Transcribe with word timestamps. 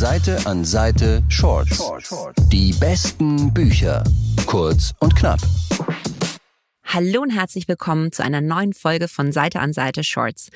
Seite 0.00 0.38
an 0.46 0.64
Seite 0.64 1.22
Shorts. 1.28 1.78
Die 2.48 2.72
besten 2.72 3.52
Bücher. 3.52 4.02
Kurz 4.46 4.94
und 5.00 5.14
knapp. 5.14 5.38
Hallo 6.86 7.20
und 7.20 7.28
herzlich 7.28 7.68
willkommen 7.68 8.10
zu 8.10 8.24
einer 8.24 8.40
neuen 8.40 8.72
Folge 8.72 9.08
von 9.08 9.30
Seite 9.30 9.60
an 9.60 9.74
Seite 9.74 10.02
Shorts. 10.02 10.48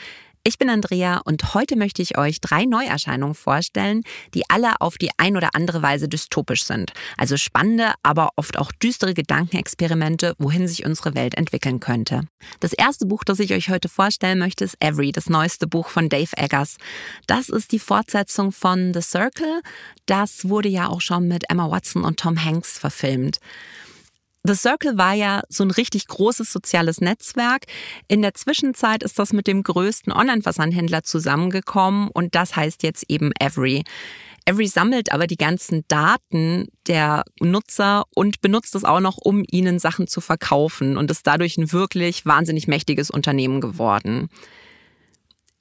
Ich 0.47 0.59
bin 0.59 0.69
Andrea 0.69 1.23
und 1.25 1.55
heute 1.55 1.75
möchte 1.75 2.03
ich 2.03 2.19
euch 2.19 2.39
drei 2.39 2.67
Neuerscheinungen 2.67 3.35
vorstellen, 3.35 4.03
die 4.35 4.43
alle 4.51 4.79
auf 4.83 4.99
die 4.99 5.09
ein 5.17 5.39
oder 5.39 5.55
andere 5.55 5.81
Weise 5.81 6.07
dystopisch 6.07 6.65
sind. 6.65 6.93
Also 7.17 7.39
spannende, 7.39 7.95
aber 8.03 8.29
oft 8.37 8.59
auch 8.59 8.71
düstere 8.71 9.15
Gedankenexperimente, 9.15 10.35
wohin 10.37 10.69
sich 10.69 10.85
unsere 10.85 11.15
Welt 11.15 11.35
entwickeln 11.35 11.81
könnte. 11.81 12.29
Das 12.61 12.75
erste 12.75 13.07
Buch, 13.07 13.25
das 13.25 13.39
ich 13.39 13.55
euch 13.55 13.71
heute 13.71 13.89
vorstellen 13.89 14.39
möchte, 14.39 14.65
ist 14.65 14.77
Every, 14.81 15.13
das 15.13 15.31
neueste 15.31 15.67
Buch 15.67 15.89
von 15.89 16.11
Dave 16.11 16.37
Eggers. 16.37 16.77
Das 17.27 17.49
ist 17.49 17.73
die 17.73 17.79
Fortsetzung 17.79 18.53
von 18.53 18.93
The 18.93 19.01
Circle. 19.01 19.63
Das 20.05 20.47
wurde 20.47 20.69
ja 20.69 20.89
auch 20.89 21.01
schon 21.01 21.27
mit 21.27 21.45
Emma 21.49 21.71
Watson 21.71 22.05
und 22.05 22.21
Tom 22.21 22.45
Hanks 22.45 22.79
verfilmt. 22.79 23.39
The 24.47 24.55
Circle 24.55 24.99
war 24.99 25.15
ja 25.15 25.43
so 25.49 25.65
ein 25.65 25.71
richtig 25.71 26.07
großes 26.07 26.53
soziales 26.53 27.01
Netzwerk. 27.01 27.65
In 28.09 28.21
der 28.21 28.35
Zwischenzeit 28.35 29.03
ist 29.03 29.19
das 29.19 29.33
mit 29.33 29.47
dem 29.47 29.63
größten 29.63 30.13
Online-Versandhändler 30.13 31.03
zusammengekommen 31.03 32.09
und 32.09 32.35
das 32.35 32.55
heißt 32.55 32.83
jetzt 32.83 33.07
eben 33.09 33.33
Every. 33.41 33.85
Every 34.45 34.69
sammelt 34.69 35.13
aber 35.13 35.27
die 35.27 35.39
ganzen 35.39 35.85
Daten 35.89 36.69
der 36.87 37.25
Nutzer 37.41 38.05
und 38.15 38.43
benutzt 38.43 38.75
es 38.75 38.85
auch 38.85 39.01
noch, 39.01 39.17
um 39.17 39.45
ihnen 39.51 39.79
Sachen 39.79 40.07
zu 40.09 40.21
verkaufen 40.21 40.99
und 40.99 41.11
ist 41.11 41.27
dadurch 41.27 41.57
ein 41.57 41.73
wirklich 41.73 42.27
wahnsinnig 42.27 42.69
mächtiges 42.69 43.09
Unternehmen 43.09 43.63
geworden. 43.63 44.29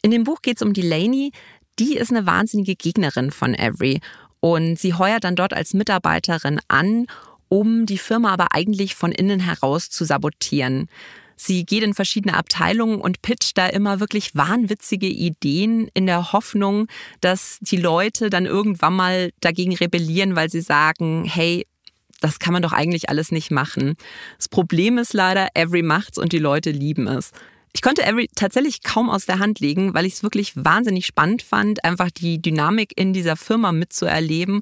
In 0.02 0.12
dem 0.12 0.26
Buch 0.26 0.42
geht 0.42 0.58
es 0.58 0.62
um 0.62 0.74
Delaney. 0.74 1.32
Die 1.80 1.96
ist 1.96 2.12
eine 2.12 2.26
wahnsinnige 2.26 2.76
Gegnerin 2.76 3.32
von 3.32 3.54
Every 3.54 4.02
und 4.42 4.78
sie 4.78 4.94
heuert 4.94 5.24
dann 5.24 5.38
dort 5.38 5.54
als 5.54 5.74
Mitarbeiterin 5.74 6.60
an 6.68 7.08
um 7.54 7.86
die 7.86 8.00
Firma 8.00 8.34
aber 8.34 8.48
eigentlich 8.56 8.96
von 8.96 9.12
innen 9.12 9.40
heraus 9.40 9.92
zu 9.92 10.06
sabotieren. 10.06 10.90
Sie 11.36 11.68
geht 11.68 11.84
in 11.84 11.94
verschiedene 11.94 12.36
Abteilungen 12.36 13.00
und 13.00 13.22
pitcht 13.22 13.60
da 13.60 13.68
immer 13.68 14.00
wirklich 14.00 14.34
wahnwitzige 14.34 15.06
Ideen 15.06 15.88
in 15.94 16.08
der 16.08 16.34
Hoffnung, 16.34 16.88
dass 17.22 17.60
die 17.62 17.78
Leute 17.78 18.32
dann 18.32 18.48
irgendwann 18.48 18.96
mal 18.96 19.32
dagegen 19.40 19.76
rebellieren, 19.76 20.36
weil 20.36 20.50
sie 20.50 20.62
sagen, 20.62 21.26
hey, 21.26 21.68
das 22.22 22.40
kann 22.40 22.54
man 22.54 22.64
doch 22.64 22.74
eigentlich 22.74 23.10
alles 23.10 23.32
nicht 23.32 23.52
machen. 23.52 23.98
Das 24.38 24.50
Problem 24.50 24.98
ist 24.98 25.14
leider, 25.14 25.50
Every 25.54 25.84
macht's 25.84 26.18
und 26.18 26.34
die 26.34 26.40
Leute 26.40 26.72
lieben 26.72 27.06
es. 27.06 27.34
Ich 27.76 27.82
konnte 27.82 28.04
Every 28.04 28.30
tatsächlich 28.36 28.84
kaum 28.84 29.10
aus 29.10 29.26
der 29.26 29.40
Hand 29.40 29.60
legen, 29.60 29.96
weil 29.96 30.06
ich 30.06 30.14
es 30.14 30.24
wirklich 30.24 30.54
wahnsinnig 30.56 31.08
spannend 31.08 31.42
fand, 31.42 31.84
einfach 31.84 32.12
die 32.12 32.40
Dynamik 32.40 32.94
in 32.96 33.14
dieser 33.14 33.36
Firma 33.36 33.72
mitzuerleben. 33.72 34.62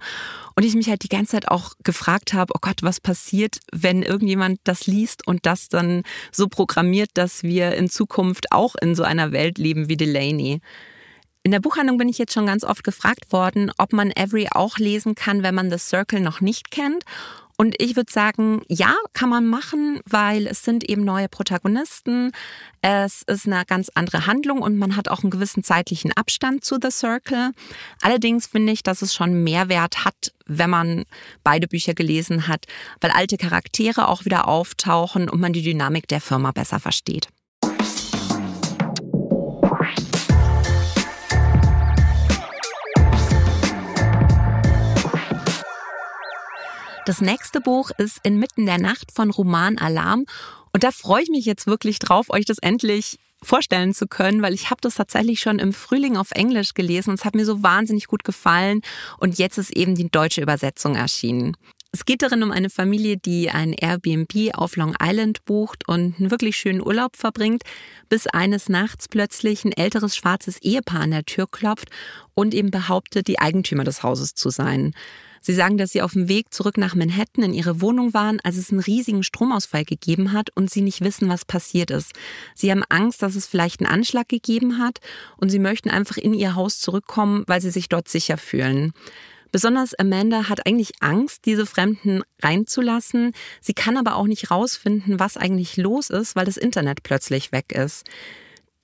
Und 0.56 0.64
ich 0.64 0.76
mich 0.76 0.88
halt 0.88 1.04
die 1.04 1.10
ganze 1.10 1.34
Zeit 1.34 1.50
auch 1.50 1.74
gefragt 1.84 2.34
habe, 2.34 2.54
oh 2.56 2.60
Gott, 2.62 2.84
was 2.84 3.02
passiert, 3.02 3.58
wenn 3.74 4.02
irgendjemand 4.02 4.62
das 4.64 4.88
liest 4.88 5.28
und 5.28 5.46
das 5.46 5.68
dann 5.68 6.04
so 6.32 6.48
programmiert, 6.48 7.10
dass 7.16 7.44
wir 7.44 7.74
in 7.74 7.90
Zukunft 7.90 8.54
auch 8.54 8.76
in 8.82 8.96
so 8.96 9.04
einer 9.04 9.34
Welt 9.34 9.58
leben 9.58 9.90
wie 9.90 9.98
Delaney. 9.98 10.62
In 11.44 11.52
der 11.52 11.60
Buchhandlung 11.60 11.98
bin 11.98 12.08
ich 12.08 12.18
jetzt 12.18 12.34
schon 12.34 12.46
ganz 12.46 12.64
oft 12.64 12.84
gefragt 12.84 13.34
worden, 13.34 13.72
ob 13.78 13.92
man 13.92 14.12
Every 14.12 14.48
auch 14.52 14.78
lesen 14.78 15.16
kann, 15.16 15.44
wenn 15.44 15.56
man 15.56 15.70
The 15.70 15.80
Circle 15.80 16.22
noch 16.22 16.40
nicht 16.40 16.72
kennt 16.72 17.04
und 17.62 17.76
ich 17.78 17.96
würde 17.96 18.12
sagen, 18.12 18.64
ja, 18.70 18.96
kann 19.14 19.30
man 19.30 19.46
machen, 19.46 20.00
weil 20.10 20.48
es 20.48 20.64
sind 20.64 20.84
eben 20.90 21.06
neue 21.06 21.30
Protagonisten. 21.30 22.32
Es 22.82 23.22
ist 23.22 23.46
eine 23.46 23.66
ganz 23.66 23.92
andere 23.94 24.26
Handlung 24.26 24.64
und 24.64 24.80
man 24.80 24.96
hat 24.96 25.10
auch 25.10 25.22
einen 25.22 25.30
gewissen 25.30 25.64
zeitlichen 25.64 26.12
Abstand 26.12 26.66
zu 26.66 26.80
The 26.82 26.90
Circle. 26.90 27.52
Allerdings 28.02 28.48
finde 28.48 28.74
ich, 28.74 28.82
dass 28.82 29.04
es 29.04 29.14
schon 29.14 29.44
Mehrwert 29.44 30.06
hat, 30.06 30.34
wenn 30.48 30.72
man 30.72 31.04
beide 31.44 31.68
Bücher 31.68 31.94
gelesen 31.94 32.48
hat, 32.48 32.66
weil 33.00 33.12
alte 33.12 33.38
Charaktere 33.38 34.08
auch 34.08 34.26
wieder 34.26 34.48
auftauchen 34.48 35.30
und 35.30 35.40
man 35.40 35.54
die 35.54 35.62
Dynamik 35.62 36.08
der 36.08 36.20
Firma 36.20 36.50
besser 36.50 36.80
versteht. 36.80 37.28
Das 47.06 47.20
nächste 47.20 47.62
Buch 47.62 47.90
ist 47.98 48.20
Inmitten 48.22 48.68
der 48.68 48.78
Nacht 48.78 49.12
von 49.12 49.32
Roman 49.32 49.80
Alarm. 49.80 50.26
Und 50.72 50.84
da 50.84 50.92
freue 50.92 51.24
ich 51.24 51.30
mich 51.30 51.46
jetzt 51.46 51.66
wirklich 51.66 51.98
drauf, 51.98 52.30
euch 52.30 52.46
das 52.46 52.60
endlich 52.60 53.18
vorstellen 53.44 53.96
zu 53.96 54.06
können, 54.06 54.44
weil 54.44 54.54
ich 54.54 54.70
habe 54.70 54.82
das 54.82 54.96
tatsächlich 54.96 55.40
schon 55.40 55.58
im 55.58 55.74
Frühling 55.74 56.16
auf 56.16 56.30
Englisch 56.32 56.76
gelesen 56.76 57.10
und 57.10 57.16
es 57.20 57.26
hat 57.26 57.34
mir 57.34 57.46
so 57.46 57.64
wahnsinnig 57.64 58.06
gut 58.06 58.24
gefallen 58.24 58.82
und 59.18 59.40
jetzt 59.40 59.58
ist 59.58 59.76
eben 59.76 59.96
die 59.96 60.12
deutsche 60.12 60.42
Übersetzung 60.42 60.96
erschienen. 60.96 61.58
Es 61.94 62.06
geht 62.06 62.22
darin 62.22 62.42
um 62.42 62.52
eine 62.52 62.70
Familie, 62.70 63.18
die 63.18 63.50
ein 63.50 63.74
Airbnb 63.74 64.54
auf 64.54 64.78
Long 64.78 64.96
Island 65.02 65.44
bucht 65.44 65.90
und 65.90 66.16
einen 66.18 66.32
wirklich 66.32 66.56
schönen 66.56 66.80
Urlaub 66.80 67.18
verbringt, 67.18 67.64
bis 68.08 68.28
eines 68.28 68.70
Nachts 68.70 69.10
plötzlich 69.10 69.66
ein 69.66 69.74
älteres 69.74 70.16
schwarzes 70.16 70.62
Ehepaar 70.62 71.02
an 71.02 71.12
der 71.12 71.26
Tür 71.26 71.48
klopft 71.52 71.90
und 72.34 72.54
eben 72.54 72.72
behauptet, 72.72 73.28
die 73.28 73.40
Eigentümer 73.40 73.84
des 73.84 74.04
Hauses 74.04 74.36
zu 74.36 74.50
sein. 74.52 74.94
Sie 75.42 75.54
sagen, 75.54 75.78
dass 75.78 75.92
sie 75.92 76.02
auf 76.02 76.14
dem 76.14 76.30
Weg 76.30 76.54
zurück 76.54 76.78
nach 76.78 76.96
Manhattan 76.96 77.44
in 77.44 77.54
ihre 77.54 77.82
Wohnung 77.82 78.14
waren, 78.14 78.40
als 78.42 78.56
es 78.56 78.70
einen 78.72 78.80
riesigen 78.80 79.24
Stromausfall 79.24 79.84
gegeben 79.84 80.32
hat 80.32 80.50
und 80.56 80.70
sie 80.70 80.82
nicht 80.82 81.02
wissen, 81.02 81.28
was 81.28 81.44
passiert 81.44 81.92
ist. 81.92 82.14
Sie 82.56 82.72
haben 82.72 82.84
Angst, 82.88 83.22
dass 83.22 83.36
es 83.36 83.48
vielleicht 83.48 83.82
einen 83.82 83.92
Anschlag 83.92 84.30
gegeben 84.30 84.78
hat 84.78 85.00
und 85.38 85.50
sie 85.50 85.60
möchten 85.60 85.90
einfach 85.90 86.18
in 86.18 86.34
ihr 86.34 86.56
Haus 86.56 86.80
zurückkommen, 86.80 87.44
weil 87.48 87.60
sie 87.60 87.72
sich 87.72 87.90
dort 87.90 88.08
sicher 88.08 88.38
fühlen. 88.38 88.94
Besonders 89.52 89.94
Amanda 89.94 90.48
hat 90.48 90.66
eigentlich 90.66 90.94
Angst, 91.02 91.46
diese 91.46 91.66
Fremden 91.66 92.24
reinzulassen. 92.42 93.34
Sie 93.60 93.74
kann 93.74 93.98
aber 93.98 94.16
auch 94.16 94.28
nicht 94.28 94.50
rausfinden, 94.50 95.20
was 95.20 95.38
eigentlich 95.38 95.78
los 95.78 96.10
ist, 96.10 96.36
weil 96.36 96.46
das 96.46 96.58
Internet 96.58 97.04
plötzlich 97.04 97.52
weg 97.52 97.72
ist. 97.74 98.06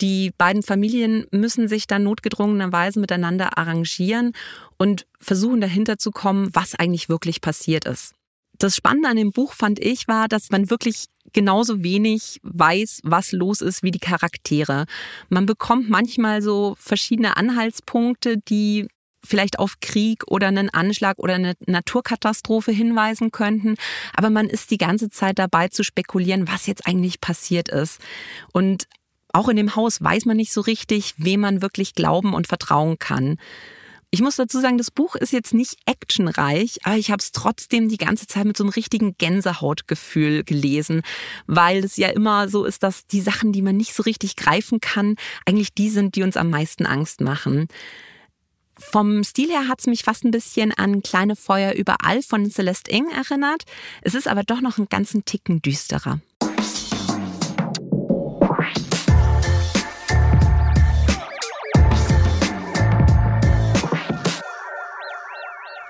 Die 0.01 0.31
beiden 0.37 0.61
Familien 0.61 1.25
müssen 1.31 1.67
sich 1.67 1.87
dann 1.87 2.03
notgedrungenerweise 2.03 2.99
miteinander 2.99 3.57
arrangieren 3.57 4.33
und 4.77 5.07
versuchen 5.19 5.61
dahinter 5.61 5.97
zu 5.97 6.11
kommen, 6.11 6.49
was 6.53 6.75
eigentlich 6.75 7.09
wirklich 7.09 7.41
passiert 7.41 7.85
ist. 7.85 8.13
Das 8.59 8.75
Spannende 8.75 9.09
an 9.09 9.17
dem 9.17 9.31
Buch 9.31 9.53
fand 9.53 9.79
ich 9.79 10.07
war, 10.07 10.27
dass 10.27 10.49
man 10.49 10.69
wirklich 10.69 11.05
genauso 11.33 11.83
wenig 11.83 12.39
weiß, 12.43 13.01
was 13.03 13.31
los 13.31 13.61
ist 13.61 13.83
wie 13.83 13.91
die 13.91 13.99
Charaktere. 13.99 14.85
Man 15.29 15.45
bekommt 15.45 15.89
manchmal 15.89 16.41
so 16.41 16.75
verschiedene 16.79 17.37
Anhaltspunkte, 17.37 18.37
die 18.37 18.87
vielleicht 19.23 19.59
auf 19.59 19.79
Krieg 19.81 20.23
oder 20.27 20.47
einen 20.47 20.69
Anschlag 20.69 21.19
oder 21.19 21.35
eine 21.35 21.55
Naturkatastrophe 21.65 22.71
hinweisen 22.71 23.31
könnten. 23.31 23.75
Aber 24.13 24.29
man 24.29 24.47
ist 24.47 24.71
die 24.71 24.77
ganze 24.77 25.09
Zeit 25.09 25.39
dabei 25.39 25.67
zu 25.67 25.83
spekulieren, 25.83 26.47
was 26.47 26.67
jetzt 26.67 26.87
eigentlich 26.87 27.21
passiert 27.21 27.69
ist. 27.69 27.99
Und 28.53 28.87
auch 29.33 29.49
in 29.49 29.57
dem 29.57 29.75
Haus 29.75 30.01
weiß 30.01 30.25
man 30.25 30.37
nicht 30.37 30.53
so 30.53 30.61
richtig, 30.61 31.13
wem 31.17 31.41
man 31.41 31.61
wirklich 31.61 31.93
glauben 31.93 32.33
und 32.33 32.47
vertrauen 32.47 32.97
kann. 32.97 33.37
Ich 34.09 34.21
muss 34.21 34.37
dazu 34.37 34.61
sagen, 34.61 34.77
das 34.77 34.89
Buch 34.89 35.15
ist 35.15 35.33
jetzt 35.33 35.53
nicht 35.53 35.79
actionreich, 35.85 36.77
aber 36.83 36.95
ich 36.95 37.11
habe 37.11 37.19
es 37.21 37.33
trotzdem 37.33 37.89
die 37.89 37.97
ganze 37.97 38.25
Zeit 38.25 38.45
mit 38.45 38.55
so 38.55 38.63
einem 38.63 38.71
richtigen 38.71 39.17
Gänsehautgefühl 39.17 40.45
gelesen, 40.45 41.01
weil 41.45 41.83
es 41.83 41.97
ja 41.97 42.07
immer 42.07 42.47
so 42.47 42.63
ist, 42.63 42.83
dass 42.83 43.05
die 43.05 43.19
Sachen, 43.19 43.51
die 43.51 43.61
man 43.61 43.75
nicht 43.75 43.93
so 43.93 44.03
richtig 44.03 44.37
greifen 44.37 44.79
kann, 44.79 45.15
eigentlich 45.45 45.73
die 45.73 45.89
sind, 45.89 46.15
die 46.15 46.23
uns 46.23 46.37
am 46.37 46.49
meisten 46.49 46.85
Angst 46.85 47.19
machen. 47.19 47.67
Vom 48.79 49.23
Stil 49.23 49.49
her 49.49 49.67
hat 49.67 49.79
es 49.79 49.87
mich 49.87 50.03
fast 50.03 50.23
ein 50.23 50.31
bisschen 50.31 50.71
an 50.71 51.01
Kleine 51.01 51.35
Feuer 51.35 51.73
überall 51.73 52.21
von 52.21 52.49
Celeste 52.49 52.91
Ing 52.91 53.09
erinnert. 53.09 53.63
Es 54.01 54.15
ist 54.15 54.27
aber 54.27 54.43
doch 54.43 54.61
noch 54.61 54.77
einen 54.77 54.89
ganzen 54.89 55.25
Ticken 55.25 55.61
düsterer. 55.61 56.19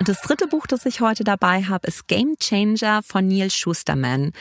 das 0.08 0.22
dritte 0.22 0.48
Buch, 0.48 0.68
das 0.68 0.86
ich 0.86 1.02
heute 1.02 1.26
dabei 1.26 1.64
habe, 1.64 1.86
ist 1.86 2.08
Game 2.08 2.38
Changer 2.40 3.02
von 3.04 3.28
Neil 3.28 3.52
Schusterman. 3.52 4.32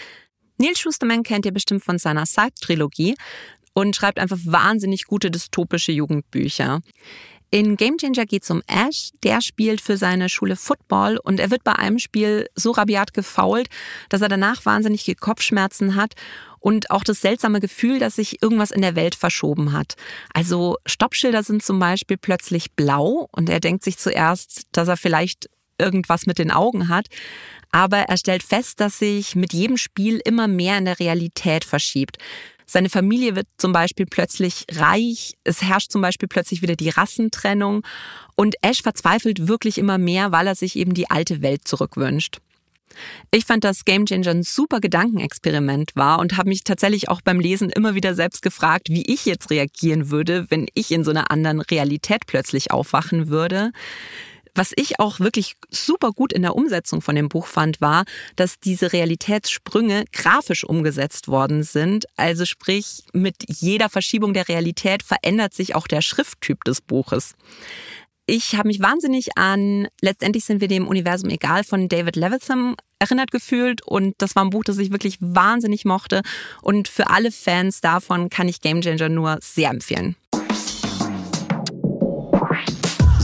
Neil 0.59 0.77
Schusterman 0.77 1.25
kennt 1.25 1.45
ihr 1.45 1.53
bestimmt 1.53 1.83
von 1.83 1.99
seiner 1.99 2.25
Side-Trilogie 2.25 3.17
und 3.75 3.97
schreibt 3.97 4.21
einfach 4.21 4.39
wahnsinnig 4.45 5.07
gute 5.07 5.29
dystopische 5.29 5.91
Jugendbücher. 5.91 6.83
In 7.51 7.77
Game 7.77 7.97
Changer 7.97 8.27
geht 8.27 8.43
es 8.43 8.51
um 8.51 8.63
Ash, 8.67 9.11
der 9.23 9.41
spielt 9.41 9.81
für 9.81 9.97
seine 9.97 10.29
Schule 10.29 10.57
Football 10.57 11.19
und 11.23 11.39
er 11.39 11.51
wird 11.51 11.63
bei 11.63 11.73
einem 11.73 11.99
Spiel 11.99 12.49
so 12.55 12.73
rabiat 12.73 13.15
gefault, 13.15 13.69
dass 14.09 14.21
er 14.21 14.29
danach 14.29 14.65
wahnsinnige 14.65 15.15
Kopfschmerzen 15.15 15.95
hat 15.95 16.15
und 16.59 16.91
auch 16.91 17.05
das 17.05 17.21
seltsame 17.21 17.61
Gefühl, 17.61 18.01
dass 18.01 18.17
sich 18.17 18.43
irgendwas 18.43 18.73
in 18.73 18.83
der 18.83 18.97
Welt 18.97 19.15
verschoben 19.15 19.73
hat. 19.73 19.95
Also 20.35 20.77
Stoppschilder 20.87 21.45
sind 21.45 21.63
zum 21.63 21.79
Beispiel 21.79 22.17
plötzlich 22.17 22.73
blau 22.73 23.29
und 23.31 23.49
er 23.49 23.61
denkt 23.61 23.85
sich 23.85 23.99
zuerst, 23.99 24.63
dass 24.73 24.89
er 24.89 24.97
vielleicht 24.97 25.49
irgendwas 25.79 26.27
mit 26.27 26.39
den 26.39 26.51
Augen 26.51 26.89
hat. 26.89 27.07
Aber 27.71 27.99
er 27.99 28.17
stellt 28.17 28.43
fest, 28.43 28.81
dass 28.81 28.99
sich 28.99 29.37
mit 29.37 29.53
jedem 29.53 29.77
Spiel 29.77 30.21
immer 30.25 30.49
mehr 30.49 30.79
in 30.79 30.87
der 30.87 30.99
Realität 30.99 31.65
verschiebt. 31.65 32.19
Seine 32.67 32.91
Familie 32.91 33.37
wird 33.37 33.47
zum 33.59 33.73
Beispiel 33.73 34.07
plötzlich 34.07 34.67
reich. 34.73 35.35
Es 35.45 35.63
herrscht 35.63 35.93
zum 35.93 36.03
Beispiel 36.03 36.29
plötzlich 36.29 36.63
wieder 36.63 36.77
die 36.77 36.91
Rassentrennung. 36.91 37.83
Und 38.35 38.57
Ash 38.63 38.83
verzweifelt 38.83 39.47
wirklich 39.47 39.79
immer 39.79 39.99
mehr, 39.99 40.33
weil 40.33 40.47
er 40.47 40.57
sich 40.57 40.77
eben 40.77 40.93
die 40.93 41.09
alte 41.09 41.43
Welt 41.43 41.67
zurückwünscht. 41.67 42.39
Ich 43.31 43.45
fand, 43.45 43.65
dass 43.65 43.85
Game 43.85 44.07
Changer 44.07 44.31
ein 44.31 44.43
super 44.43 44.81
Gedankenexperiment 44.81 45.97
war 45.97 46.19
und 46.19 46.37
habe 46.37 46.49
mich 46.49 46.65
tatsächlich 46.65 47.09
auch 47.09 47.21
beim 47.21 47.41
Lesen 47.41 47.71
immer 47.71 47.95
wieder 47.95 48.15
selbst 48.15 48.43
gefragt, 48.43 48.89
wie 48.89 49.03
ich 49.13 49.27
jetzt 49.27 49.51
reagieren 49.51 50.11
würde, 50.11 50.47
wenn 50.49 50.67
ich 50.75 50.91
in 50.91 51.05
so 51.05 51.11
einer 51.11 51.31
anderen 51.31 51.61
Realität 51.61 52.27
plötzlich 52.27 52.71
aufwachen 52.71 53.29
würde. 53.29 53.73
Was 54.57 54.73
ich 54.75 54.99
auch 54.99 55.21
wirklich 55.21 55.55
super 55.69 56.13
gut 56.13 56.33
in 56.33 56.41
der 56.41 56.57
Umsetzung 56.57 57.03
von 57.03 57.15
dem 57.15 57.29
Buch 57.29 57.47
fand, 57.47 57.83
war, 57.83 58.05
dass 58.37 58.59
diese 58.59 58.95
Realitätssprünge 58.95 60.07
grafisch 60.13 60.65
umgesetzt 60.65 61.29
worden 61.29 61.63
sind. 61.63 62.07
Also 62.17 62.47
sprich, 62.47 63.05
mit 63.13 63.37
jeder 63.49 63.91
Verschiebung 63.91 64.33
der 64.33 64.49
Realität 64.49 65.03
verändert 65.03 65.53
sich 65.53 65.75
auch 65.75 65.87
der 65.87 66.01
Schrifttyp 66.01 66.65
des 66.65 66.81
Buches. 66.81 67.35
Ich 68.25 68.57
habe 68.57 68.69
mich 68.69 68.81
wahnsinnig 68.81 69.37
an 69.37 69.89
Letztendlich 70.01 70.45
sind 70.47 70.61
wir 70.61 70.69
dem 70.69 70.89
Universum 70.89 71.31
egal 71.31 71.63
von 71.63 71.89
David 71.89 72.17
Levitham 72.17 72.77
erinnert 72.99 73.31
gefühlt 73.31 73.83
und 73.83 74.15
das 74.19 74.35
war 74.35 74.45
ein 74.45 74.51
Buch, 74.51 74.65
das 74.65 74.79
ich 74.79 74.91
wirklich 74.91 75.19
wahnsinnig 75.21 75.85
mochte 75.85 76.23
und 76.63 76.89
für 76.89 77.11
alle 77.11 77.31
Fans 77.31 77.83
davon 77.83 78.31
kann 78.31 78.49
ich 78.49 78.63
Game 78.63 78.81
Changer 78.81 79.11
nur 79.11 79.39
sehr 79.43 79.71
empfehlen. 79.71 80.17